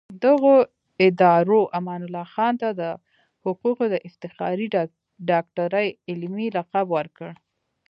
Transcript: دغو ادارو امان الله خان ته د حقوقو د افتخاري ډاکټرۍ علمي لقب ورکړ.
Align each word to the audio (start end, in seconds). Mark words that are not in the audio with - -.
دغو 0.25 0.53
ادارو 1.07 1.59
امان 1.79 2.01
الله 2.05 2.25
خان 2.33 2.53
ته 2.61 2.69
د 2.81 2.83
حقوقو 3.43 3.85
د 3.93 3.95
افتخاري 4.07 4.65
ډاکټرۍ 5.29 5.87
علمي 6.09 6.47
لقب 6.57 6.87
ورکړ. 6.97 7.31